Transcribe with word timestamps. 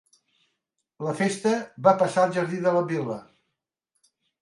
La 1.09 1.13
festa 1.19 1.53
va 1.89 1.95
passar 2.01 2.25
al 2.25 2.35
jardí 2.41 2.65
de 2.67 2.77
la 2.81 2.85
vil·la. 2.93 3.23